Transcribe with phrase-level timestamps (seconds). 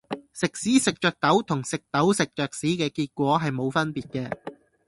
[0.33, 4.35] 食屎食著豆同食豆食著屎嘅結果係冇分別嘅